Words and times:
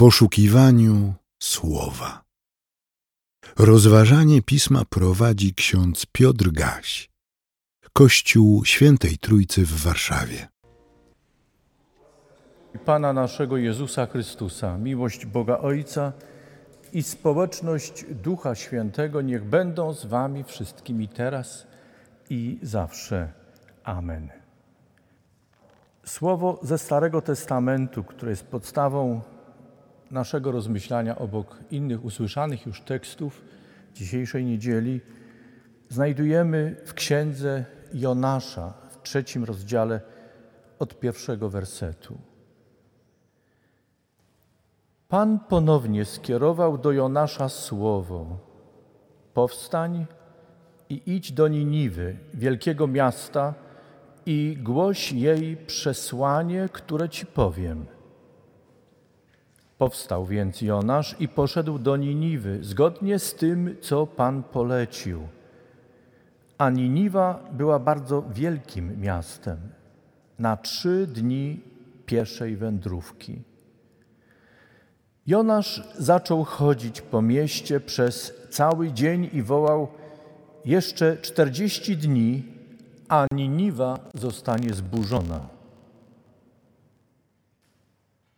poszukiwaniu 0.00 1.14
słowa. 1.42 2.22
Rozważanie 3.58 4.42
pisma 4.42 4.82
prowadzi 4.84 5.54
ksiądz 5.54 6.06
Piotr 6.12 6.50
Gaś, 6.50 7.10
Kościół 7.92 8.64
Świętej 8.64 9.18
Trójcy 9.18 9.66
w 9.66 9.82
Warszawie. 9.82 10.48
Pana 12.84 13.12
naszego 13.12 13.56
Jezusa 13.56 14.06
Chrystusa, 14.06 14.78
miłość 14.78 15.26
Boga 15.26 15.58
Ojca 15.58 16.12
i 16.92 17.02
społeczność 17.02 18.04
Ducha 18.10 18.54
Świętego 18.54 19.22
niech 19.22 19.44
będą 19.44 19.92
z 19.92 20.06
Wami 20.06 20.44
wszystkimi 20.44 21.08
teraz 21.08 21.66
i 22.30 22.58
zawsze. 22.62 23.32
Amen. 23.84 24.28
Słowo 26.04 26.60
ze 26.62 26.78
Starego 26.78 27.22
Testamentu, 27.22 28.04
które 28.04 28.30
jest 28.30 28.46
podstawą 28.46 29.20
naszego 30.10 30.52
rozmyślania 30.52 31.18
obok 31.18 31.58
innych 31.70 32.04
usłyszanych 32.04 32.66
już 32.66 32.80
tekstów 32.80 33.42
dzisiejszej 33.94 34.44
niedzieli, 34.44 35.00
znajdujemy 35.88 36.76
w 36.84 36.94
księdze 36.94 37.64
Jonasza 37.94 38.74
w 38.90 39.02
trzecim 39.02 39.44
rozdziale 39.44 40.00
od 40.78 41.00
pierwszego 41.00 41.50
wersetu. 41.50 42.18
Pan 45.08 45.38
ponownie 45.38 46.04
skierował 46.04 46.78
do 46.78 46.92
Jonasza 46.92 47.48
słowo: 47.48 48.38
Powstań 49.34 50.06
i 50.88 51.02
idź 51.06 51.32
do 51.32 51.48
Niniwy, 51.48 52.16
wielkiego 52.34 52.86
miasta, 52.86 53.54
i 54.26 54.56
głoś 54.62 55.12
jej 55.12 55.56
przesłanie, 55.56 56.68
które 56.72 57.08
ci 57.08 57.26
powiem. 57.26 57.86
Powstał 59.80 60.26
więc 60.26 60.62
Jonasz 60.62 61.16
i 61.20 61.28
poszedł 61.28 61.78
do 61.78 61.96
Niniwy, 61.96 62.58
zgodnie 62.62 63.18
z 63.18 63.34
tym, 63.34 63.76
co 63.80 64.06
Pan 64.06 64.42
polecił. 64.42 65.20
A 66.58 66.70
Niniwa 66.70 67.48
była 67.52 67.78
bardzo 67.78 68.22
wielkim 68.34 69.00
miastem, 69.00 69.58
na 70.38 70.56
trzy 70.56 71.06
dni 71.06 71.60
pieszej 72.06 72.56
wędrówki. 72.56 73.42
Jonasz 75.26 75.82
zaczął 75.98 76.44
chodzić 76.44 77.00
po 77.00 77.22
mieście 77.22 77.80
przez 77.80 78.32
cały 78.50 78.92
dzień 78.92 79.30
i 79.32 79.42
wołał: 79.42 79.88
Jeszcze 80.64 81.16
czterdzieści 81.16 81.96
dni, 81.96 82.42
a 83.08 83.26
Niniwa 83.32 83.98
zostanie 84.14 84.74
zburzona. 84.74 85.59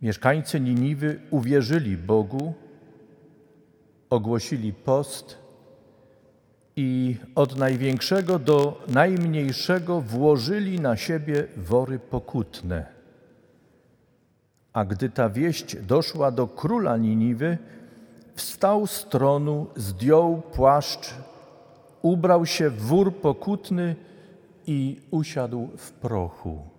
Mieszkańcy 0.03 0.61
Niniwy 0.61 1.21
uwierzyli 1.31 1.97
Bogu, 1.97 2.55
ogłosili 4.11 4.73
post 4.73 5.39
i 6.77 7.17
od 7.35 7.57
największego 7.57 8.39
do 8.39 8.85
najmniejszego 8.89 10.01
włożyli 10.01 10.81
na 10.81 10.97
siebie 10.97 11.47
wory 11.57 11.99
pokutne. 11.99 12.87
A 14.73 14.85
gdy 14.85 15.11
ta 15.11 15.29
wieść 15.29 15.77
doszła 15.77 16.31
do 16.31 16.47
króla 16.47 16.97
Niniwy, 16.97 17.59
wstał 18.35 18.87
z 18.87 19.05
tronu, 19.05 19.67
zdjął 19.77 20.43
płaszcz, 20.53 21.15
ubrał 22.03 22.47
się 22.47 22.71
w 22.71 22.81
wór 22.81 23.15
pokutny 23.15 23.97
i 24.67 25.01
usiadł 25.11 25.69
w 25.77 25.93
prochu. 25.93 26.72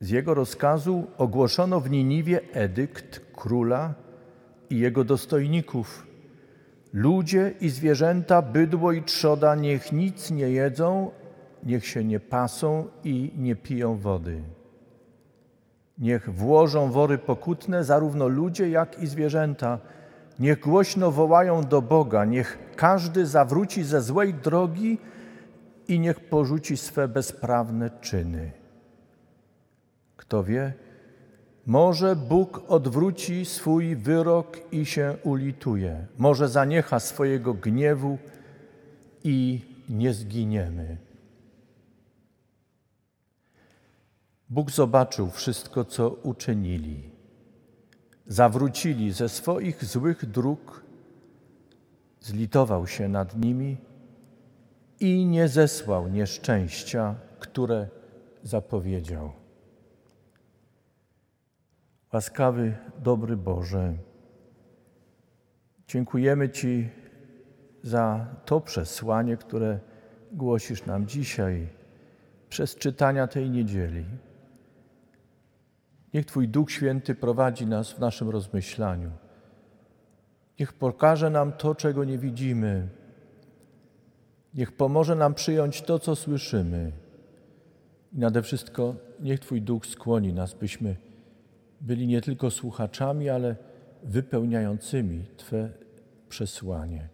Z 0.00 0.10
jego 0.10 0.34
rozkazu 0.34 1.06
ogłoszono 1.18 1.80
w 1.80 1.90
Niniwie 1.90 2.40
edykt 2.52 3.20
króla 3.36 3.94
i 4.70 4.78
jego 4.78 5.04
dostojników. 5.04 6.06
Ludzie 6.92 7.52
i 7.60 7.68
zwierzęta, 7.68 8.42
bydło 8.42 8.92
i 8.92 9.02
trzoda 9.02 9.54
niech 9.54 9.92
nic 9.92 10.30
nie 10.30 10.50
jedzą, 10.50 11.10
niech 11.62 11.86
się 11.86 12.04
nie 12.04 12.20
pasą 12.20 12.86
i 13.04 13.32
nie 13.36 13.56
piją 13.56 13.96
wody. 13.96 14.42
Niech 15.98 16.34
włożą 16.34 16.90
wory 16.90 17.18
pokutne 17.18 17.84
zarówno 17.84 18.28
ludzie, 18.28 18.70
jak 18.70 19.02
i 19.02 19.06
zwierzęta. 19.06 19.78
Niech 20.38 20.60
głośno 20.60 21.10
wołają 21.10 21.62
do 21.62 21.82
Boga, 21.82 22.24
niech 22.24 22.58
każdy 22.76 23.26
zawróci 23.26 23.84
ze 23.84 24.02
złej 24.02 24.34
drogi 24.34 24.98
i 25.88 26.00
niech 26.00 26.20
porzuci 26.20 26.76
swe 26.76 27.08
bezprawne 27.08 27.90
czyny. 28.00 28.63
Kto 30.26 30.44
wie, 30.44 30.72
może 31.66 32.16
Bóg 32.16 32.64
odwróci 32.68 33.44
swój 33.44 33.96
wyrok 33.96 34.72
i 34.72 34.86
się 34.86 35.16
ulituje, 35.22 36.06
może 36.18 36.48
zaniecha 36.48 37.00
swojego 37.00 37.54
gniewu 37.54 38.18
i 39.24 39.60
nie 39.88 40.14
zginiemy. 40.14 40.96
Bóg 44.48 44.70
zobaczył 44.70 45.30
wszystko, 45.30 45.84
co 45.84 46.10
uczynili. 46.10 47.10
Zawrócili 48.26 49.12
ze 49.12 49.28
swoich 49.28 49.84
złych 49.84 50.26
dróg, 50.26 50.84
zlitował 52.20 52.86
się 52.86 53.08
nad 53.08 53.36
nimi 53.36 53.76
i 55.00 55.26
nie 55.26 55.48
zesłał 55.48 56.08
nieszczęścia, 56.08 57.14
które 57.38 57.88
zapowiedział. 58.42 59.43
Łaskawy, 62.14 62.76
dobry 63.02 63.36
Boże, 63.36 63.94
dziękujemy 65.88 66.48
Ci 66.48 66.88
za 67.82 68.26
to 68.44 68.60
przesłanie, 68.60 69.36
które 69.36 69.78
głosisz 70.32 70.86
nam 70.86 71.06
dzisiaj 71.06 71.68
przez 72.48 72.76
czytania 72.76 73.26
tej 73.26 73.50
niedzieli. 73.50 74.04
Niech 76.14 76.26
Twój 76.26 76.48
Duch 76.48 76.70
Święty 76.70 77.14
prowadzi 77.14 77.66
nas 77.66 77.92
w 77.92 77.98
naszym 77.98 78.30
rozmyślaniu. 78.30 79.10
Niech 80.60 80.72
pokaże 80.72 81.30
nam 81.30 81.52
to, 81.52 81.74
czego 81.74 82.04
nie 82.04 82.18
widzimy. 82.18 82.88
Niech 84.54 84.72
pomoże 84.72 85.14
nam 85.14 85.34
przyjąć 85.34 85.82
to, 85.82 85.98
co 85.98 86.16
słyszymy. 86.16 86.92
I 88.12 88.18
nade 88.18 88.42
wszystko 88.42 88.94
niech 89.20 89.40
Twój 89.40 89.62
Duch 89.62 89.86
skłoni 89.86 90.32
nas, 90.32 90.54
byśmy 90.54 91.03
byli 91.84 92.06
nie 92.06 92.20
tylko 92.20 92.50
słuchaczami, 92.50 93.28
ale 93.28 93.56
wypełniającymi 94.02 95.24
Twe 95.36 95.70
przesłanie. 96.28 97.08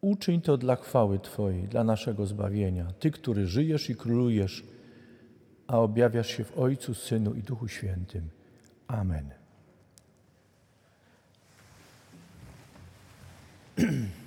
Uczyń 0.00 0.40
to 0.40 0.56
dla 0.56 0.76
chwały 0.76 1.18
Twojej, 1.18 1.68
dla 1.68 1.84
naszego 1.84 2.26
zbawienia. 2.26 2.92
Ty, 2.98 3.10
który 3.10 3.46
żyjesz 3.46 3.90
i 3.90 3.96
królujesz, 3.96 4.64
a 5.66 5.78
objawiasz 5.78 6.28
się 6.28 6.44
w 6.44 6.58
Ojcu, 6.58 6.94
Synu 6.94 7.34
i 7.34 7.42
Duchu 7.42 7.68
Świętym. 7.68 8.28
Amen. 8.86 9.30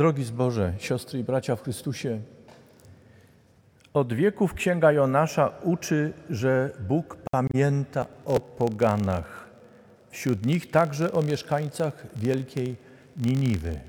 Drogi 0.00 0.24
zboże, 0.24 0.74
siostry 0.78 1.18
i 1.18 1.24
bracia 1.24 1.56
w 1.56 1.62
Chrystusie, 1.62 2.20
od 3.94 4.12
wieków 4.12 4.54
Księga 4.54 4.92
Jonasza 4.92 5.52
uczy, 5.62 6.12
że 6.30 6.70
Bóg 6.88 7.16
pamięta 7.30 8.06
o 8.24 8.40
poganach, 8.40 9.48
wśród 10.10 10.46
nich 10.46 10.70
także 10.70 11.12
o 11.12 11.22
mieszkańcach 11.22 12.06
wielkiej 12.16 12.76
Niniwy. 13.16 13.80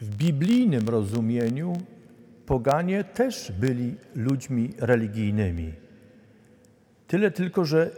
W 0.00 0.16
biblijnym 0.16 0.88
rozumieniu 0.88 1.72
poganie 2.46 3.04
też 3.04 3.52
byli 3.52 3.94
ludźmi 4.14 4.72
religijnymi. 4.78 5.72
Tyle 7.06 7.30
tylko, 7.30 7.64
że 7.64 7.90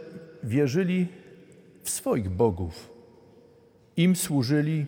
wierzyli 0.43 1.07
w 1.83 1.89
swoich 1.89 2.29
bogów, 2.29 2.91
im 3.97 4.15
służyli 4.15 4.85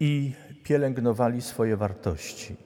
i 0.00 0.32
pielęgnowali 0.66 1.42
swoje 1.42 1.76
wartości. 1.76 2.56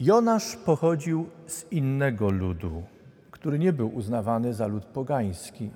Jonasz 0.00 0.56
pochodził 0.56 1.26
z 1.46 1.72
innego 1.72 2.30
ludu, 2.30 2.82
który 3.30 3.58
nie 3.58 3.72
był 3.72 3.94
uznawany 3.94 4.54
za 4.54 4.66
lud 4.66 4.84
pogański, 4.84 5.70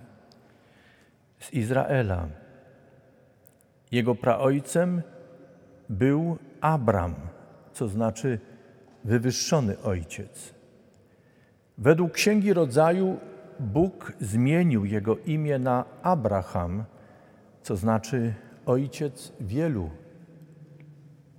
z 1.39 1.53
Izraela. 1.53 2.29
Jego 3.93 4.15
praojcem 4.15 5.03
był 5.89 6.39
Abram, 6.61 7.15
co 7.73 7.89
znaczy 7.89 8.39
wywyższony 9.05 9.81
ojciec. 9.83 10.55
Według 11.79 12.13
Księgi 12.13 12.53
Rodzaju 12.53 13.19
Bóg 13.61 14.13
zmienił 14.21 14.85
jego 14.85 15.17
imię 15.17 15.59
na 15.59 15.85
Abraham, 16.03 16.85
co 17.63 17.77
znaczy 17.77 18.35
ojciec 18.67 19.33
wielu 19.41 20.04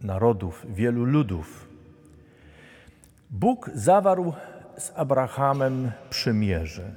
narodów, 0.05 0.65
wielu 0.69 1.05
ludów. 1.05 1.69
Bóg 3.29 3.69
zawarł 3.73 4.33
z 4.77 4.91
Abrahamem 4.95 5.91
przymierze. 6.09 6.91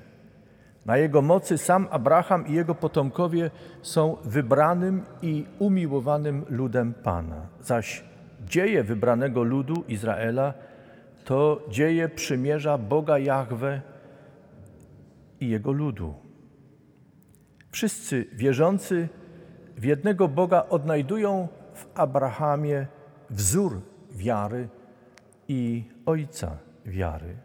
Na 0.86 0.96
jego 0.96 1.22
mocy 1.22 1.58
sam 1.58 1.88
Abraham 1.90 2.46
i 2.46 2.52
jego 2.52 2.74
potomkowie 2.74 3.50
są 3.82 4.16
wybranym 4.24 5.02
i 5.22 5.46
umiłowanym 5.58 6.44
ludem 6.48 6.94
Pana, 6.94 7.46
zaś 7.60 8.04
dzieje 8.46 8.84
wybranego 8.84 9.42
ludu 9.42 9.84
Izraela 9.88 10.54
to 11.24 11.62
dzieje 11.68 12.08
przymierza 12.08 12.78
Boga 12.78 13.18
Jahwe 13.18 13.80
i 15.40 15.48
jego 15.48 15.72
ludu. 15.72 16.14
Wszyscy 17.70 18.26
wierzący 18.32 19.08
w 19.76 19.84
jednego 19.84 20.28
Boga 20.28 20.66
odnajdują 20.68 21.48
w 21.74 21.86
Abrahamie 21.94 22.86
wzór 23.30 23.80
wiary 24.10 24.68
i 25.48 25.84
ojca 26.06 26.58
wiary. 26.86 27.36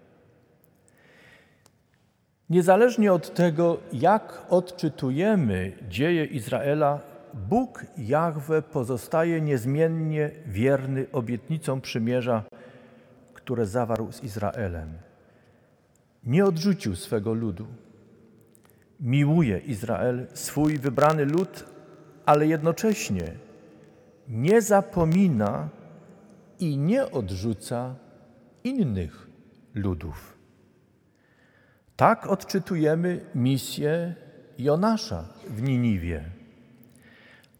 Niezależnie 2.49 3.13
od 3.13 3.33
tego, 3.33 3.77
jak 3.93 4.45
odczytujemy 4.49 5.71
dzieje 5.89 6.25
Izraela, 6.25 6.99
Bóg 7.33 7.85
Jahwe 7.97 8.61
pozostaje 8.61 9.41
niezmiennie 9.41 10.31
wierny 10.45 11.05
obietnicom 11.11 11.81
przymierza, 11.81 12.43
które 13.33 13.65
zawarł 13.65 14.11
z 14.11 14.23
Izraelem. 14.23 14.93
Nie 16.23 16.45
odrzucił 16.45 16.95
swego 16.95 17.33
ludu. 17.33 17.67
Miłuje 18.99 19.57
Izrael, 19.57 20.27
swój 20.33 20.77
wybrany 20.77 21.25
lud, 21.25 21.65
ale 22.25 22.47
jednocześnie 22.47 23.33
nie 24.27 24.61
zapomina 24.61 25.69
i 26.59 26.77
nie 26.77 27.11
odrzuca 27.11 27.95
innych 28.63 29.27
ludów. 29.73 30.37
Tak 31.95 32.27
odczytujemy 32.27 33.25
misję 33.35 34.15
Jonasza 34.57 35.23
w 35.47 35.61
Niniwie. 35.61 36.23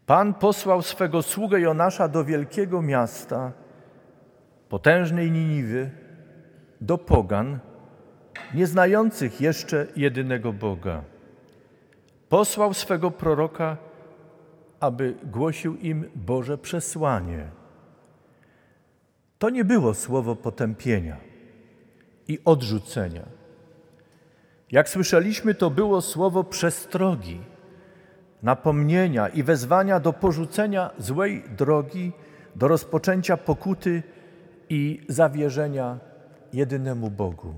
Pan 0.06 0.34
posłał 0.34 0.82
swego 0.82 1.22
sługę 1.22 1.60
Jonasza 1.60 2.08
do 2.08 2.24
wielkiego 2.24 2.82
miasta, 2.82 3.52
potężnej 4.68 5.30
Niniwy, 5.30 5.90
do 6.80 6.98
pogan, 6.98 7.58
nieznających 8.54 9.40
jeszcze 9.40 9.86
jedynego 9.96 10.52
Boga. 10.52 11.02
Posłał 12.28 12.74
swego 12.74 13.10
proroka, 13.10 13.76
aby 14.80 15.14
głosił 15.24 15.76
im 15.76 16.10
Boże 16.14 16.58
przesłanie. 16.58 17.46
To 19.38 19.50
nie 19.50 19.64
było 19.64 19.94
słowo 19.94 20.36
potępienia 20.36 21.16
i 22.28 22.38
odrzucenia. 22.44 23.22
Jak 24.72 24.88
słyszeliśmy, 24.88 25.54
to 25.54 25.70
było 25.70 26.00
słowo 26.00 26.44
przestrogi, 26.44 27.40
napomnienia 28.42 29.28
i 29.28 29.42
wezwania 29.42 30.00
do 30.00 30.12
porzucenia 30.12 30.90
złej 30.98 31.44
drogi, 31.56 32.12
do 32.56 32.68
rozpoczęcia 32.68 33.36
pokuty 33.36 34.02
i 34.68 35.06
zawierzenia 35.08 35.98
jedynemu 36.52 37.10
Bogu. 37.10 37.54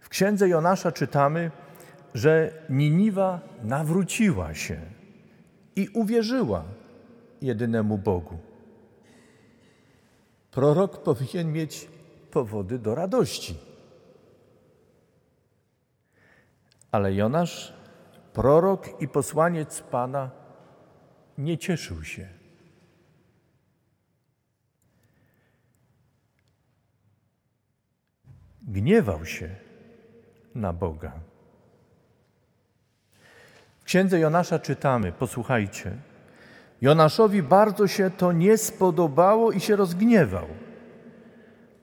W 0.00 0.08
księdze 0.08 0.48
Jonasza 0.48 0.92
czytamy, 0.92 1.50
że 2.14 2.52
Niniwa 2.70 3.40
nawróciła 3.62 4.54
się 4.54 4.97
i 5.78 5.88
uwierzyła 5.88 6.64
jedynemu 7.42 7.98
Bogu. 7.98 8.38
Prorok 10.50 11.02
powinien 11.02 11.52
mieć 11.52 11.88
powody 12.30 12.78
do 12.78 12.94
radości. 12.94 13.58
Ale 16.92 17.14
Jonasz, 17.14 17.72
prorok 18.32 19.02
i 19.02 19.08
posłaniec 19.08 19.80
Pana, 19.80 20.30
nie 21.38 21.58
cieszył 21.58 22.04
się. 22.04 22.28
Gniewał 28.62 29.24
się 29.26 29.56
na 30.54 30.72
Boga. 30.72 31.20
Księdze 33.88 34.18
Jonasza 34.18 34.58
czytamy, 34.58 35.12
posłuchajcie. 35.12 35.92
Jonaszowi 36.80 37.42
bardzo 37.42 37.86
się 37.86 38.10
to 38.10 38.32
nie 38.32 38.58
spodobało 38.58 39.52
i 39.52 39.60
się 39.60 39.76
rozgniewał. 39.76 40.46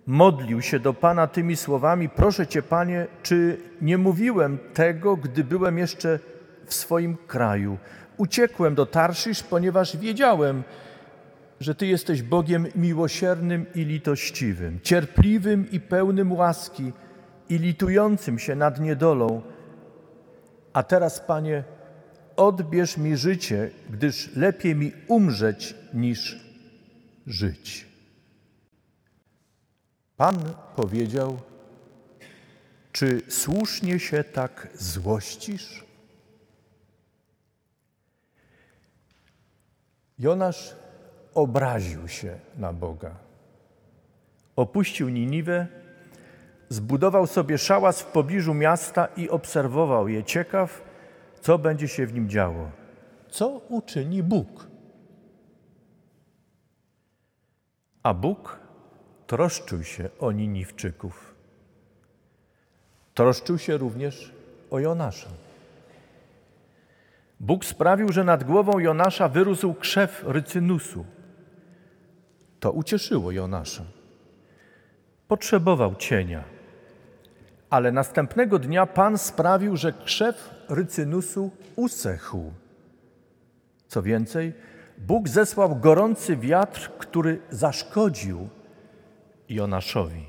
Modlił 0.08 0.62
się 0.62 0.80
do 0.80 0.94
Pana 0.94 1.28
tymi 1.28 1.56
słowami: 1.56 2.10
Proszę 2.10 2.48
Cię, 2.48 2.62
Panie, 2.62 3.08
czy 3.24 3.58
nie 3.82 3.98
mówiłem 3.98 4.58
tego, 4.74 5.18
gdy 5.18 5.44
byłem 5.44 5.78
jeszcze 5.78 6.20
w 6.66 6.74
swoim 6.74 7.18
kraju? 7.28 7.78
Uciekłem 8.18 8.76
do 8.76 8.86
Tarszysz, 8.86 9.44
ponieważ 9.44 9.98
wiedziałem, 9.98 10.64
że 11.60 11.76
Ty 11.76 11.88
jesteś 11.88 12.22
Bogiem 12.22 12.68
miłosiernym 12.76 13.66
i 13.76 13.86
litościwym, 13.86 14.80
cierpliwym 14.84 15.72
i 15.72 15.80
pełnym 15.80 16.34
łaski 16.34 16.94
i 17.50 17.58
litującym 17.58 18.40
się 18.40 18.56
nad 18.56 18.80
niedolą. 18.80 19.42
A 20.74 20.84
teraz, 20.84 21.20
Panie, 21.20 21.64
odbierz 22.36 22.98
mi 22.98 23.18
życie, 23.18 23.70
gdyż 23.90 24.36
lepiej 24.36 24.76
mi 24.76 24.92
umrzeć 25.08 25.76
niż 25.94 26.40
żyć. 27.28 27.88
Pan 30.18 30.54
powiedział: 30.76 31.40
Czy 32.92 33.22
słusznie 33.30 34.00
się 34.00 34.24
tak 34.24 34.68
złościsz? 34.74 35.86
Jonasz 40.20 40.76
obraził 41.34 42.08
się 42.08 42.40
na 42.58 42.74
Boga. 42.74 43.16
Opuścił 44.56 45.10
Niniwę, 45.10 45.68
zbudował 46.70 47.28
sobie 47.28 47.58
szałas 47.58 48.02
w 48.02 48.06
pobliżu 48.06 48.54
miasta 48.54 49.08
i 49.18 49.30
obserwował 49.30 50.08
je, 50.08 50.24
ciekaw, 50.24 50.82
co 51.46 51.58
będzie 51.58 51.88
się 51.88 52.08
w 52.08 52.14
nim 52.14 52.30
działo. 52.30 52.72
Co 53.30 53.48
uczyni 53.70 54.24
Bóg? 54.24 54.68
A 58.04 58.14
Bóg 58.14 58.60
troszczył 59.28 59.84
się 59.84 60.10
o 60.20 60.32
Niniwczyków. 60.32 61.36
Troszczył 63.14 63.58
się 63.58 63.78
również 63.78 64.34
o 64.72 64.80
Jonasza. 64.80 65.30
Bóg 67.40 67.66
sprawił, 67.66 68.12
że 68.12 68.24
nad 68.24 68.44
głową 68.44 68.80
Jonasza 68.80 69.30
wyrósł 69.30 69.74
krzew 69.74 70.24
rycynusu. 70.28 71.06
To 72.60 72.72
ucieszyło 72.72 73.32
Jonasza. 73.32 73.84
Potrzebował 75.28 75.96
cienia. 75.96 76.55
Ale 77.76 77.92
następnego 77.92 78.60
dnia 78.60 78.86
Pan 78.86 79.18
sprawił, 79.18 79.78
że 79.78 79.94
krzew 79.94 80.66
rycynusu 80.70 81.52
usechł. 81.76 82.52
Co 83.88 84.02
więcej, 84.02 84.54
Bóg 84.98 85.30
zesłał 85.30 85.76
gorący 85.76 86.38
wiatr, 86.38 86.92
który 86.98 87.40
zaszkodził 87.50 88.50
Jonaszowi. 89.50 90.26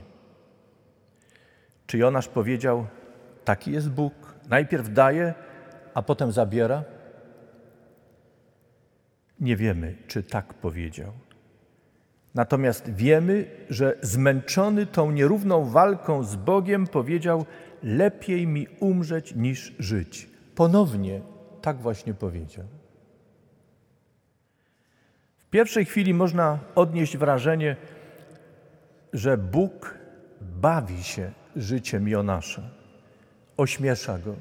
Czy 1.87 1.99
Jonasz 1.99 2.29
powiedział: 2.29 2.87
Taki 3.45 3.73
jest 3.73 3.91
Bóg, 3.91 4.35
najpierw 4.49 4.93
daje, 4.93 5.35
a 5.95 6.03
potem 6.03 6.33
zabiera? 6.33 6.85
Nie 9.41 9.57
wiemy, 9.57 9.97
czy 10.07 10.23
tak 10.23 10.55
powiedział. 10.55 11.13
Natomiast 12.37 12.91
wiemy, 12.91 13.51
że 13.71 13.97
zmęczony 14.03 14.87
tą 14.87 15.11
nierówną 15.11 15.65
walką 15.65 16.25
z 16.25 16.37
Bogiem 16.37 16.87
powiedział: 16.87 17.45
Lepiej 17.83 18.47
mi 18.47 18.67
umrzeć 18.81 19.35
niż 19.35 19.75
żyć. 19.79 20.29
Ponownie 20.55 21.21
tak 21.63 21.77
właśnie 21.77 22.15
powiedział. 22.15 22.65
W 25.39 25.51
pierwszej 25.51 25.85
chwili 25.85 26.15
można 26.15 26.59
odnieść 26.75 27.17
wrażenie, 27.17 27.77
że 29.13 29.39
Bóg 29.39 29.95
bawi 30.41 31.03
się 31.03 31.33
życiem 31.57 32.09
Jonasza, 32.09 32.63
ośmiesza 33.57 34.19
go 34.19 34.35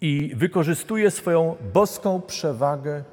i 0.00 0.32
wykorzystuje 0.36 1.10
swoją 1.10 1.56
boską 1.72 2.22
przewagę 2.22 3.04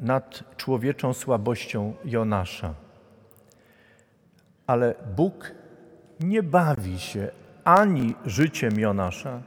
nad 0.00 0.56
człowieczą 0.56 1.12
słabością 1.12 1.94
Jonasza. 2.04 2.74
Ale 4.66 4.94
Bóg 5.16 5.52
nie 6.20 6.42
bawi 6.42 6.98
się 6.98 7.30
ani 7.64 8.14
życiem 8.26 8.80
Jonasza, 8.80 9.42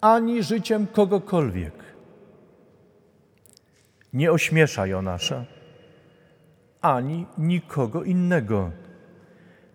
ani 0.00 0.42
życiem 0.42 0.86
kogokolwiek. 0.86 1.74
Nie 4.12 4.32
ośmiesza 4.32 4.86
Jonasza, 4.86 5.44
ani 6.80 7.26
nikogo 7.38 8.04
innego. 8.04 8.70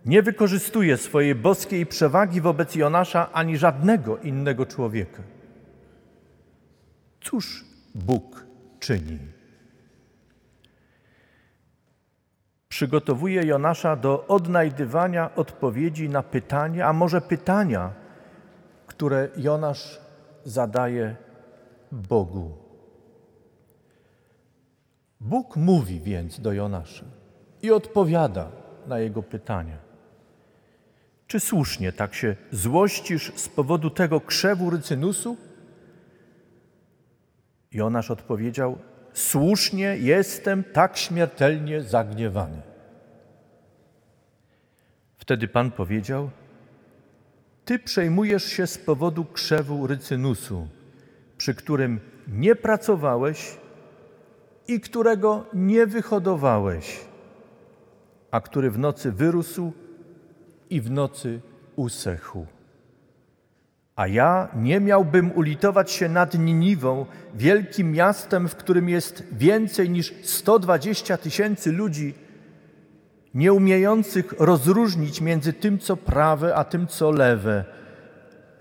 nie 0.06 0.22
wykorzystuje 0.22 0.98
swojej 0.98 1.36
boskiej 1.36 1.86
przewagi 1.86 2.42
wobec 2.42 2.76
Jonasza 2.76 3.32
ani 3.34 3.58
żadnego 3.58 4.18
innego 4.18 4.66
człowieka. 4.66 5.24
Cóż 7.22 7.66
Bóg 7.96 8.46
czyni? 8.80 9.35
Przygotowuje 12.76 13.44
Jonasza 13.44 13.96
do 13.96 14.28
odnajdywania 14.28 15.36
odpowiedzi 15.36 16.10
na 16.10 16.24
pytania, 16.24 16.88
a 16.88 16.94
może 16.94 17.22
pytania, 17.22 17.94
które 18.88 19.30
Jonasz 19.38 20.00
zadaje 20.44 21.16
Bogu. 21.92 22.52
Bóg 25.20 25.56
mówi 25.56 26.00
więc 26.00 26.40
do 26.40 26.54
Jonasza 26.54 27.06
i 27.62 27.72
odpowiada 27.72 28.52
na 28.88 29.00
jego 29.00 29.24
pytania. 29.24 29.78
Czy 31.28 31.40
słusznie 31.40 31.92
tak 31.92 32.14
się 32.14 32.36
złościsz 32.52 33.32
z 33.36 33.50
powodu 33.50 33.90
tego 33.90 34.22
krzewu 34.22 34.70
rycynusu? 34.70 35.38
Jonasz 37.72 38.12
odpowiedział: 38.12 38.78
Słusznie 39.16 39.98
jestem 39.98 40.64
tak 40.64 40.98
śmiertelnie 40.98 41.82
zagniewany. 41.82 42.62
Wtedy 45.18 45.48
Pan 45.48 45.72
powiedział: 45.72 46.30
Ty 47.66 47.80
przejmujesz 47.80 48.46
się 48.46 48.68
z 48.68 48.78
powodu 48.78 49.26
krzewu 49.26 49.88
rycynusu, 49.88 50.68
przy 51.38 51.56
którym 51.56 52.00
nie 52.28 52.56
pracowałeś 52.56 53.58
i 54.68 54.80
którego 54.80 55.46
nie 55.54 55.88
wyhodowałeś, 55.88 57.00
a 58.32 58.42
który 58.42 58.72
w 58.72 58.80
nocy 58.80 59.12
wyrósł 59.12 59.74
i 60.70 60.82
w 60.82 60.92
nocy 60.92 61.40
usechł. 61.76 62.46
A 63.96 64.08
ja 64.08 64.48
nie 64.56 64.80
miałbym 64.80 65.32
ulitować 65.32 65.92
się 65.92 66.10
nad 66.10 66.34
Niniwą, 66.34 67.06
wielkim 67.34 67.92
miastem, 67.92 68.50
w 68.50 68.56
którym 68.56 68.90
jest 68.90 69.24
więcej 69.32 69.90
niż 69.90 70.14
120 70.24 71.18
tysięcy 71.18 71.72
ludzi, 71.72 72.14
nie 73.34 73.54
umiejących 73.54 74.34
rozróżnić 74.40 75.22
między 75.22 75.54
tym, 75.54 75.80
co 75.80 75.98
prawe, 75.98 76.56
a 76.56 76.64
tym, 76.64 76.88
co 76.88 77.12
lewe, 77.12 77.66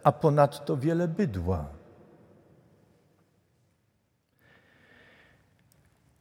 a 0.04 0.12
ponadto 0.12 0.76
wiele 0.76 1.08
bydła. 1.08 1.68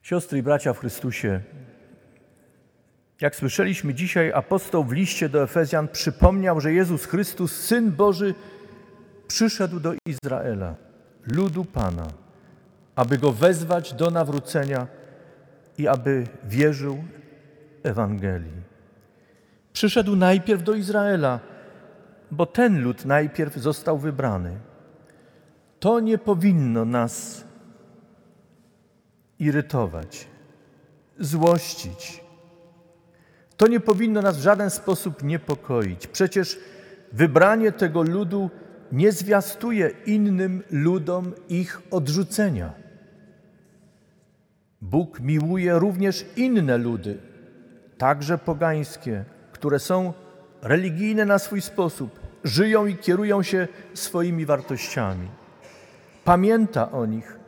Siostry 0.02 0.40
i 0.40 0.44
bracia 0.44 0.74
w 0.74 0.80
Chrystusie, 0.80 1.42
jak 3.22 3.36
słyszeliśmy 3.36 3.94
dzisiaj, 3.94 4.32
apostoł 4.34 4.84
w 4.84 4.92
liście 4.92 5.30
do 5.30 5.44
Efezjan 5.44 5.88
przypomniał, 5.88 6.62
że 6.62 6.74
Jezus 6.74 7.06
Chrystus, 7.06 7.56
Syn 7.56 7.92
Boży, 7.92 8.36
przyszedł 9.28 9.80
do 9.80 9.94
Izraela, 10.06 10.76
ludu 11.28 11.66
Pana, 11.66 12.08
aby 12.96 13.18
go 13.18 13.32
wezwać 13.32 13.94
do 13.94 14.12
nawrócenia 14.12 14.88
i 15.78 15.88
aby 15.88 16.28
wierzył 16.44 17.04
Ewangelii. 17.84 18.64
Przyszedł 19.74 20.16
najpierw 20.16 20.64
do 20.64 20.74
Izraela, 20.74 21.40
bo 22.32 22.46
ten 22.46 22.84
lud 22.84 23.06
najpierw 23.06 23.56
został 23.56 23.98
wybrany. 23.98 24.60
To 25.80 26.00
nie 26.00 26.18
powinno 26.18 26.86
nas 26.86 27.44
irytować, 29.40 30.28
złościć. 31.20 32.24
To 33.58 33.68
nie 33.68 33.80
powinno 33.80 34.22
nas 34.22 34.38
w 34.38 34.42
żaden 34.42 34.70
sposób 34.70 35.24
niepokoić. 35.24 36.08
Przecież 36.08 36.60
wybranie 37.12 37.72
tego 37.72 38.04
ludu 38.04 38.50
nie 38.94 39.12
zwiastuje 39.12 39.92
innym 40.06 40.64
ludom 40.72 41.34
ich 41.50 41.82
odrzucenia. 41.92 42.74
Bóg 44.82 45.20
miłuje 45.20 45.80
również 45.80 46.26
inne 46.36 46.78
ludy, 46.78 47.18
także 47.98 48.38
pogańskie, 48.38 49.26
które 49.52 49.80
są 49.80 50.14
religijne 50.62 51.26
na 51.26 51.40
swój 51.40 51.62
sposób, 51.62 52.20
żyją 52.44 52.86
i 52.86 52.96
kierują 52.96 53.44
się 53.44 53.68
swoimi 53.94 54.46
wartościami. 54.46 55.28
Pamięta 56.24 56.92
o 56.92 57.06
nich, 57.06 57.40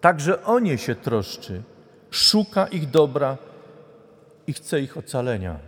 także 0.00 0.44
o 0.44 0.58
nie 0.58 0.78
się 0.78 0.94
troszczy, 0.94 1.62
szuka 2.10 2.66
ich 2.66 2.90
dobra 2.90 3.36
i 4.46 4.52
chce 4.52 4.80
ich 4.80 4.96
ocalenia. 4.96 5.58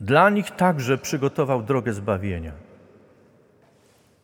Dla 0.00 0.30
nich 0.30 0.50
także 0.50 0.98
przygotował 0.98 1.62
drogę 1.62 1.92
zbawienia. 1.92 2.63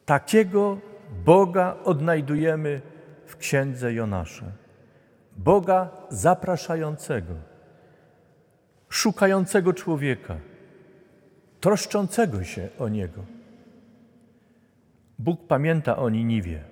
Takiego 0.04 0.78
Boga 1.24 1.76
odnajdujemy 1.84 2.80
w 3.26 3.36
księdze 3.36 3.94
Jonasza. 3.94 4.46
Boga 5.36 5.90
zapraszającego, 6.08 7.34
szukającego 8.88 9.72
człowieka, 9.72 10.36
troszczącego 11.60 12.44
się 12.44 12.68
o 12.78 12.88
niego. 12.88 13.24
Bóg 15.18 15.46
pamięta 15.46 15.96
o 15.96 16.08
Niniwie, 16.08 16.64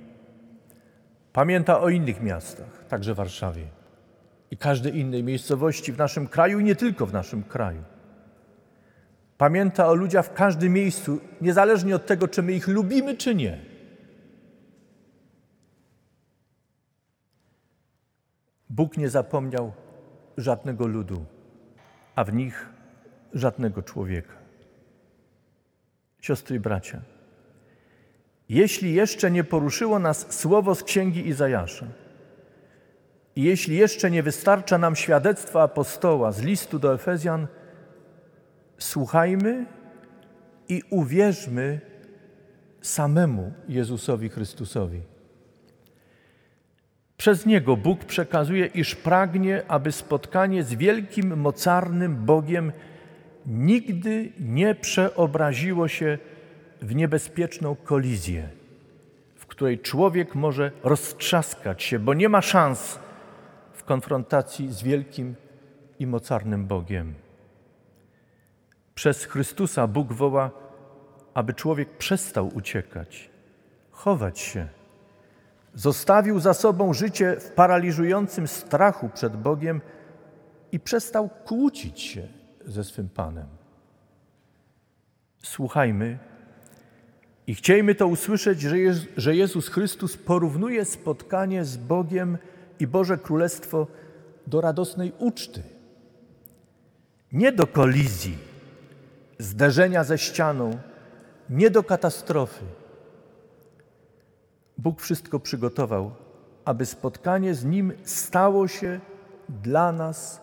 pamięta 1.32 1.80
o 1.80 1.88
innych 1.88 2.22
miastach, 2.22 2.84
także 2.88 3.14
Warszawie 3.14 3.66
i 4.50 4.56
każdej 4.56 4.98
innej 4.98 5.24
miejscowości 5.24 5.92
w 5.92 5.98
naszym 5.98 6.28
kraju 6.28 6.60
i 6.60 6.64
nie 6.64 6.76
tylko 6.76 7.06
w 7.06 7.12
naszym 7.12 7.42
kraju. 7.42 7.82
Pamięta 9.38 9.88
o 9.88 9.94
ludziach 9.94 10.26
w 10.26 10.32
każdym 10.32 10.72
miejscu, 10.72 11.20
niezależnie 11.40 11.96
od 11.96 12.06
tego, 12.06 12.28
czy 12.28 12.42
my 12.42 12.52
ich 12.52 12.68
lubimy, 12.68 13.16
czy 13.16 13.34
nie. 13.34 13.58
Bóg 18.70 18.96
nie 18.96 19.08
zapomniał 19.08 19.72
żadnego 20.36 20.86
ludu, 20.86 21.24
a 22.14 22.24
w 22.24 22.32
nich 22.32 22.66
żadnego 23.34 23.82
człowieka. 23.82 24.34
Siostry 26.20 26.56
i 26.56 26.60
bracia, 26.60 27.00
jeśli 28.48 28.94
jeszcze 28.94 29.30
nie 29.30 29.44
poruszyło 29.44 29.98
nas 29.98 30.32
słowo 30.32 30.74
z 30.74 30.82
księgi 30.82 31.28
Izajasza, 31.28 31.86
i 33.36 33.42
jeśli 33.42 33.76
jeszcze 33.76 34.10
nie 34.10 34.22
wystarcza 34.22 34.78
nam 34.78 34.96
świadectwa 34.96 35.62
apostoła 35.62 36.32
z 36.32 36.42
listu 36.42 36.78
do 36.78 36.94
Efezjan, 36.94 37.46
słuchajmy 38.78 39.66
i 40.68 40.82
uwierzmy 40.90 41.80
samemu 42.80 43.52
Jezusowi 43.68 44.28
Chrystusowi. 44.28 45.00
Przez 47.16 47.46
Niego 47.46 47.76
Bóg 47.76 48.04
przekazuje, 48.04 48.66
iż 48.66 48.94
pragnie, 48.94 49.62
aby 49.68 49.92
spotkanie 49.92 50.64
z 50.64 50.74
wielkim, 50.74 51.36
mocarnym 51.36 52.16
Bogiem 52.24 52.72
nigdy 53.46 54.32
nie 54.40 54.74
przeobraziło 54.74 55.88
się 55.88 56.18
w 56.82 56.94
niebezpieczną 56.94 57.76
kolizję, 57.76 58.48
w 59.36 59.46
której 59.46 59.78
człowiek 59.78 60.34
może 60.34 60.72
roztrzaskać 60.84 61.82
się, 61.82 61.98
bo 61.98 62.14
nie 62.14 62.28
ma 62.28 62.42
szans 62.42 62.98
w 63.72 63.84
konfrontacji 63.84 64.72
z 64.72 64.82
wielkim 64.82 65.34
i 65.98 66.06
mocarnym 66.06 66.66
Bogiem. 66.66 67.14
Przez 68.98 69.24
Chrystusa 69.24 69.86
Bóg 69.86 70.12
woła, 70.12 70.50
aby 71.34 71.54
człowiek 71.54 71.98
przestał 71.98 72.50
uciekać, 72.54 73.30
chować 73.90 74.38
się. 74.38 74.68
Zostawił 75.74 76.40
za 76.40 76.54
sobą 76.54 76.94
życie 76.94 77.36
w 77.40 77.50
paraliżującym 77.50 78.48
strachu 78.48 79.08
przed 79.08 79.36
Bogiem 79.36 79.80
i 80.72 80.80
przestał 80.80 81.28
kłócić 81.44 82.00
się 82.00 82.28
ze 82.66 82.84
swym 82.84 83.08
Panem. 83.08 83.46
Słuchajmy 85.42 86.18
i 87.46 87.54
chciejmy 87.54 87.94
to 87.94 88.06
usłyszeć, 88.06 88.60
że 89.16 89.36
Jezus 89.36 89.68
Chrystus 89.68 90.16
porównuje 90.16 90.84
spotkanie 90.84 91.64
z 91.64 91.76
Bogiem 91.76 92.38
i 92.80 92.86
Boże 92.86 93.18
Królestwo 93.18 93.86
do 94.46 94.60
radosnej 94.60 95.12
uczty, 95.18 95.62
nie 97.32 97.52
do 97.52 97.66
kolizji 97.66 98.47
zderzenia 99.38 100.04
ze 100.04 100.18
ścianą, 100.18 100.78
nie 101.50 101.70
do 101.70 101.82
katastrofy. 101.82 102.64
Bóg 104.78 105.00
wszystko 105.00 105.40
przygotował, 105.40 106.10
aby 106.64 106.86
spotkanie 106.86 107.54
z 107.54 107.64
Nim 107.64 107.92
stało 108.04 108.68
się 108.68 109.00
dla 109.48 109.92
nas 109.92 110.40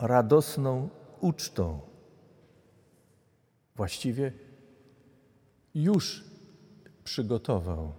radosną 0.00 0.88
ucztą. 1.20 1.80
Właściwie 3.76 4.32
już 5.74 6.24
przygotował. 7.04 7.92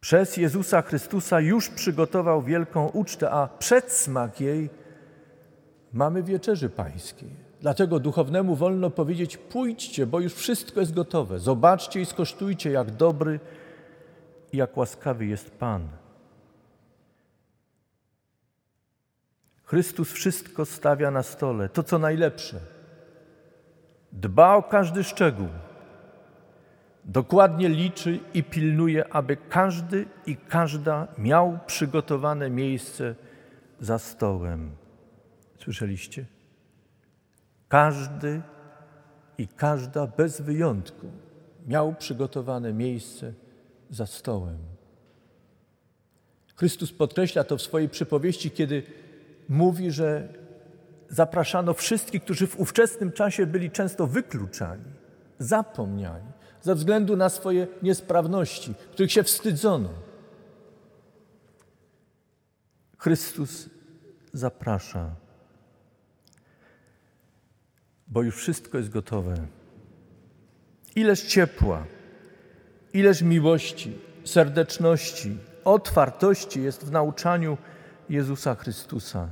Przez 0.00 0.36
Jezusa 0.36 0.82
Chrystusa 0.82 1.40
już 1.40 1.68
przygotował 1.68 2.42
wielką 2.42 2.88
ucztę, 2.88 3.30
a 3.30 3.48
przedsmak 3.48 4.40
jej 4.40 4.70
mamy 5.92 6.22
wieczerzy 6.22 6.68
pańskiej 6.70 7.49
Dlatego 7.60 8.00
duchownemu 8.00 8.56
wolno 8.56 8.90
powiedzieć: 8.90 9.36
pójdźcie, 9.36 10.06
bo 10.06 10.20
już 10.20 10.34
wszystko 10.34 10.80
jest 10.80 10.94
gotowe. 10.94 11.38
Zobaczcie 11.38 12.00
i 12.00 12.06
skosztujcie, 12.06 12.70
jak 12.70 12.90
dobry 12.90 13.40
i 14.52 14.56
jak 14.56 14.76
łaskawy 14.76 15.26
jest 15.26 15.50
Pan. 15.50 15.88
Chrystus 19.64 20.12
wszystko 20.12 20.64
stawia 20.64 21.10
na 21.10 21.22
stole, 21.22 21.68
to 21.68 21.82
co 21.82 21.98
najlepsze. 21.98 22.60
Dba 24.12 24.54
o 24.54 24.62
każdy 24.62 25.04
szczegół. 25.04 25.48
Dokładnie 27.04 27.68
liczy 27.68 28.18
i 28.34 28.42
pilnuje, 28.42 29.12
aby 29.12 29.36
każdy 29.36 30.06
i 30.26 30.36
każda 30.36 31.08
miał 31.18 31.58
przygotowane 31.66 32.50
miejsce 32.50 33.14
za 33.80 33.98
stołem. 33.98 34.70
Słyszeliście? 35.58 36.39
Każdy 37.70 38.42
i 39.38 39.48
każda 39.48 40.06
bez 40.06 40.40
wyjątku 40.40 41.06
miał 41.66 41.94
przygotowane 41.94 42.72
miejsce 42.72 43.32
za 43.90 44.06
stołem. 44.06 44.58
Chrystus 46.56 46.92
podkreśla 46.92 47.44
to 47.44 47.56
w 47.56 47.62
swojej 47.62 47.88
przypowieści, 47.88 48.50
kiedy 48.50 48.82
mówi, 49.48 49.90
że 49.90 50.28
zapraszano 51.08 51.74
wszystkich, 51.74 52.24
którzy 52.24 52.46
w 52.46 52.60
ówczesnym 52.60 53.12
czasie 53.12 53.46
byli 53.46 53.70
często 53.70 54.06
wykluczani, 54.06 54.92
zapomniani, 55.38 56.32
ze 56.62 56.74
względu 56.74 57.16
na 57.16 57.28
swoje 57.28 57.66
niesprawności, 57.82 58.74
których 58.92 59.12
się 59.12 59.22
wstydzono. 59.22 59.90
Chrystus 62.98 63.68
zaprasza, 64.32 65.14
bo 68.10 68.22
już 68.22 68.36
wszystko 68.36 68.78
jest 68.78 68.90
gotowe. 68.90 69.34
Ileż 70.96 71.22
ciepła, 71.22 71.84
ileż 72.92 73.22
miłości, 73.22 73.98
serdeczności, 74.24 75.38
otwartości 75.64 76.62
jest 76.62 76.84
w 76.84 76.90
nauczaniu 76.90 77.58
Jezusa 78.08 78.54
Chrystusa. 78.54 79.28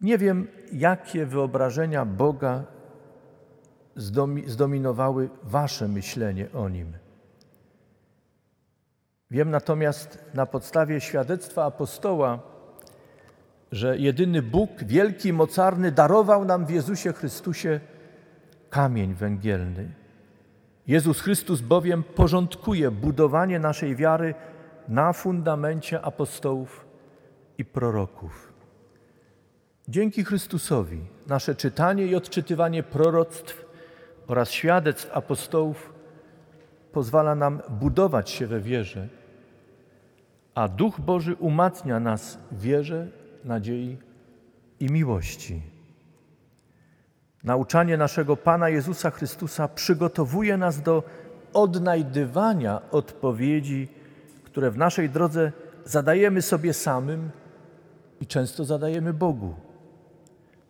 Nie 0.00 0.18
wiem, 0.18 0.48
jakie 0.72 1.26
wyobrażenia 1.26 2.04
Boga 2.04 2.64
zdominowały 4.46 5.30
Wasze 5.42 5.88
myślenie 5.88 6.52
o 6.52 6.68
Nim. 6.68 6.92
Wiem 9.30 9.50
natomiast 9.50 10.18
na 10.34 10.46
podstawie 10.46 11.00
świadectwa 11.00 11.64
apostoła, 11.64 12.51
że 13.72 13.98
jedyny 13.98 14.42
Bóg, 14.42 14.70
wielki 14.84 15.28
i 15.28 15.32
mocarny, 15.32 15.92
darował 15.92 16.44
nam 16.44 16.66
w 16.66 16.70
Jezusie 16.70 17.12
Chrystusie 17.12 17.80
kamień 18.70 19.14
węgielny. 19.14 19.88
Jezus 20.86 21.20
Chrystus 21.20 21.60
bowiem 21.60 22.02
porządkuje 22.02 22.90
budowanie 22.90 23.58
naszej 23.58 23.96
wiary 23.96 24.34
na 24.88 25.12
fundamencie 25.12 26.02
apostołów 26.02 26.86
i 27.58 27.64
proroków. 27.64 28.52
Dzięki 29.88 30.24
Chrystusowi 30.24 31.00
nasze 31.26 31.54
czytanie 31.54 32.06
i 32.06 32.14
odczytywanie 32.14 32.82
proroctw 32.82 33.66
oraz 34.26 34.50
świadectw 34.50 35.16
apostołów 35.16 35.92
pozwala 36.92 37.34
nam 37.34 37.60
budować 37.68 38.30
się 38.30 38.46
we 38.46 38.60
wierze, 38.60 39.08
a 40.54 40.68
Duch 40.68 41.00
Boży 41.00 41.34
umacnia 41.34 42.00
nas 42.00 42.38
w 42.50 42.60
wierze, 42.60 43.21
nadziei 43.44 43.98
i 44.80 44.86
miłości. 44.86 45.62
Nauczanie 47.44 47.96
naszego 47.96 48.36
Pana 48.36 48.68
Jezusa 48.68 49.10
Chrystusa 49.10 49.68
przygotowuje 49.68 50.56
nas 50.56 50.82
do 50.82 51.02
odnajdywania 51.52 52.90
odpowiedzi, 52.90 53.88
które 54.44 54.70
w 54.70 54.76
naszej 54.76 55.10
drodze 55.10 55.52
zadajemy 55.84 56.42
sobie 56.42 56.74
samym 56.74 57.30
i 58.20 58.26
często 58.26 58.64
zadajemy 58.64 59.12
Bogu. 59.12 59.54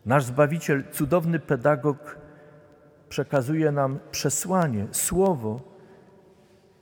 Nasz 0.06 0.24
Zbawiciel, 0.24 0.85
cudowny 0.92 1.38
pedagog, 1.38 2.16
przekazuje 3.08 3.72
nam 3.72 3.98
przesłanie, 4.11 4.87
słowo, 4.92 5.61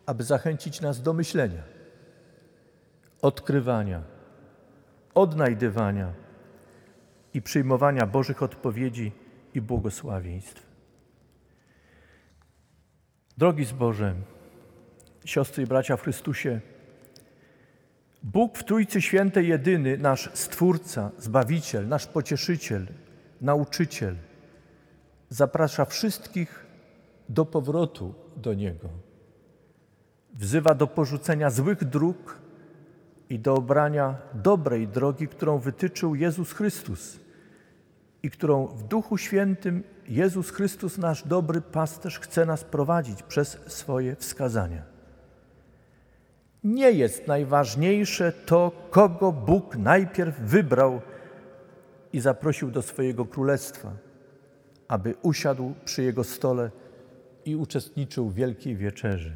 aby 0.06 0.24
zachęcić 0.24 0.80
nas 0.80 1.02
do 1.02 1.12
myślenia, 1.12 1.62
odkrywania, 3.22 4.02
odnajdywania 5.14 6.12
i 7.34 7.42
przyjmowania 7.42 8.06
Bożych 8.06 8.42
odpowiedzi 8.42 9.12
i 9.54 9.60
błogosławieństw. 9.60 10.66
Drogi 13.38 13.64
zboże, 13.64 14.14
siostry 15.24 15.62
i 15.62 15.66
bracia 15.66 15.96
w 15.96 16.02
Chrystusie, 16.02 16.60
Bóg 18.22 18.58
w 18.58 18.64
Trójcy 18.64 19.02
Świętej 19.02 19.48
jedyny, 19.48 19.98
nasz 19.98 20.30
Stwórca, 20.34 21.10
Zbawiciel, 21.18 21.88
nasz 21.88 22.06
Pocieszyciel, 22.06 22.86
Nauczyciel, 23.40 24.16
zaprasza 25.28 25.84
wszystkich 25.84 26.66
do 27.28 27.44
powrotu 27.44 28.14
do 28.36 28.54
Niego. 28.54 28.88
Wzywa 30.34 30.74
do 30.74 30.86
porzucenia 30.86 31.50
złych 31.50 31.84
dróg 31.84 32.38
i 33.30 33.38
do 33.38 33.54
obrania 33.54 34.14
dobrej 34.34 34.88
drogi, 34.88 35.28
którą 35.28 35.58
wytyczył 35.58 36.14
Jezus 36.14 36.52
Chrystus 36.52 37.20
i 38.22 38.30
którą 38.30 38.66
w 38.66 38.82
Duchu 38.82 39.18
Świętym 39.18 39.82
Jezus 40.08 40.50
Chrystus, 40.50 40.98
nasz 40.98 41.22
dobry 41.22 41.60
pasterz, 41.60 42.18
chce 42.18 42.46
nas 42.46 42.64
prowadzić 42.64 43.22
przez 43.22 43.58
swoje 43.66 44.16
wskazania. 44.16 44.82
Nie 46.64 46.90
jest 46.90 47.26
najważniejsze 47.26 48.32
to, 48.32 48.72
kogo 48.90 49.32
Bóg 49.32 49.76
najpierw 49.76 50.40
wybrał 50.40 51.00
i 52.12 52.20
zaprosił 52.20 52.70
do 52.70 52.82
swojego 52.82 53.24
królestwa, 53.24 53.92
aby 54.88 55.14
usiadł 55.22 55.74
przy 55.84 56.02
jego 56.02 56.24
stole 56.24 56.70
i 57.44 57.56
uczestniczył 57.56 58.28
w 58.28 58.34
wielkiej 58.34 58.76
wieczerzy. 58.76 59.32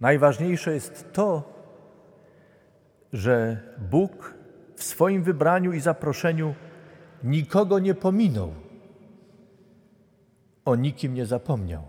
Najważniejsze 0.00 0.74
jest 0.74 1.12
to, 1.12 1.57
że 3.12 3.62
Bóg 3.78 4.34
w 4.76 4.84
swoim 4.84 5.22
wybraniu 5.22 5.72
i 5.72 5.80
zaproszeniu 5.80 6.54
nikogo 7.24 7.78
nie 7.78 7.94
pominął, 7.94 8.54
o 10.64 10.76
nikim 10.76 11.14
nie 11.14 11.26
zapomniał. 11.26 11.82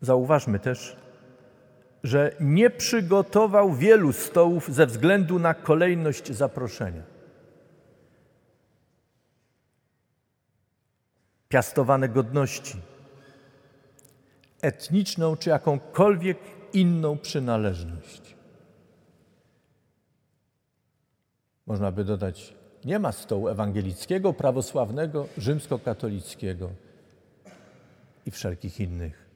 Zauważmy 0.00 0.58
też, 0.58 0.96
że 2.02 2.36
nie 2.40 2.70
przygotował 2.70 3.74
wielu 3.74 4.12
stołów 4.12 4.68
ze 4.68 4.86
względu 4.86 5.38
na 5.38 5.54
kolejność 5.54 6.32
zaproszenia. 6.32 7.02
Piastowane 11.48 12.08
godności, 12.08 12.76
etniczną 14.62 15.36
czy 15.36 15.50
jakąkolwiek 15.50 16.38
inną 16.72 17.18
przynależność. 17.18 18.36
Można 21.66 21.92
by 21.92 22.04
dodać, 22.04 22.54
nie 22.84 22.98
ma 22.98 23.12
stołu 23.12 23.48
ewangelickiego, 23.48 24.32
prawosławnego, 24.32 25.26
rzymskokatolickiego 25.38 26.70
i 28.26 28.30
wszelkich 28.30 28.80
innych. 28.80 29.28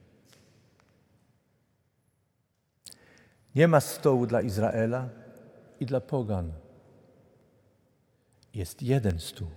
Nie 3.54 3.68
ma 3.68 3.80
stołu 3.80 4.26
dla 4.26 4.42
Izraela 4.42 5.08
i 5.80 5.86
dla 5.86 6.00
Pogan. 6.00 6.52
Jest 8.54 8.82
jeden 8.82 9.20
stół. 9.20 9.48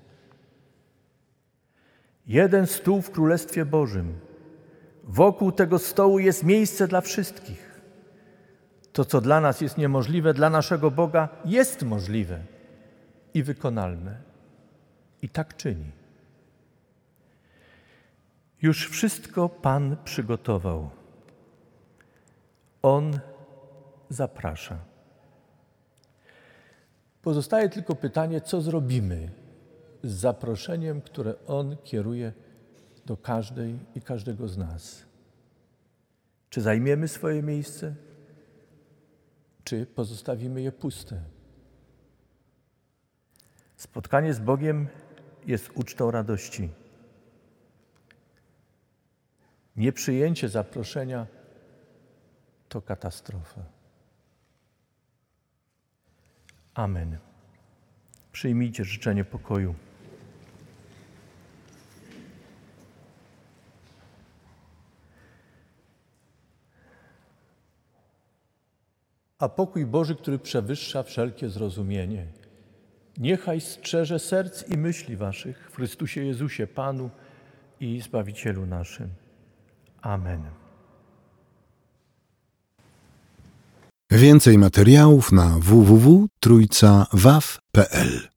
Jeden 2.27 2.67
stół 2.67 3.01
w 3.01 3.11
Królestwie 3.11 3.65
Bożym. 3.65 4.19
Wokół 5.03 5.51
tego 5.51 5.79
stołu 5.79 6.19
jest 6.19 6.43
miejsce 6.43 6.87
dla 6.87 7.01
wszystkich. 7.01 7.68
To, 8.93 9.05
co 9.05 9.21
dla 9.21 9.41
nas 9.41 9.61
jest 9.61 9.77
niemożliwe, 9.77 10.33
dla 10.33 10.49
naszego 10.49 10.91
Boga 10.91 11.29
jest 11.45 11.83
możliwe 11.83 12.39
i 13.33 13.43
wykonalne. 13.43 14.17
I 15.21 15.29
tak 15.29 15.57
czyni. 15.57 15.91
Już 18.61 18.89
wszystko 18.89 19.49
Pan 19.49 19.97
przygotował. 20.03 20.89
On 22.81 23.19
zaprasza. 24.09 24.77
Pozostaje 27.21 27.69
tylko 27.69 27.95
pytanie, 27.95 28.41
co 28.41 28.61
zrobimy 28.61 29.29
z 30.03 30.11
zaproszeniem, 30.11 31.01
które 31.01 31.33
On 31.47 31.77
kieruje 31.83 32.33
do 33.05 33.17
każdej 33.17 33.79
i 33.95 34.01
każdego 34.01 34.47
z 34.47 34.57
nas. 34.57 35.05
Czy 36.49 36.61
zajmiemy 36.61 37.07
swoje 37.07 37.43
miejsce, 37.43 37.95
czy 39.69 39.85
pozostawimy 39.85 40.61
je 40.61 40.71
puste? 40.71 41.23
Spotkanie 43.75 44.33
z 44.33 44.39
Bogiem 44.39 44.87
jest 45.45 45.69
ucztą 45.75 46.11
radości. 46.11 46.69
Nieprzyjęcie 49.75 50.49
zaproszenia 50.49 51.27
to 52.69 52.81
katastrofa. 52.81 53.61
Amen. 56.73 57.17
Przyjmijcie 58.31 58.83
życzenie 58.85 59.25
pokoju. 59.25 59.75
A 69.39 69.49
pokój 69.49 69.85
Boży, 69.85 70.15
który 70.15 70.39
przewyższa 70.39 71.03
wszelkie 71.03 71.49
zrozumienie, 71.49 72.25
niechaj 73.17 73.61
strzeże 73.61 74.19
serc 74.19 74.69
i 74.69 74.77
myśli 74.77 75.17
waszych 75.17 75.69
w 75.71 75.75
Chrystusie 75.75 76.23
Jezusie, 76.23 76.67
Panu 76.67 77.09
i 77.79 78.01
Zbawicielu 78.01 78.65
naszym. 78.65 79.09
Amen. 80.01 80.43
Więcej 84.11 84.57
materiałów 84.57 85.31
na 85.31 85.59
www.trójcawaw.pl 85.59 88.27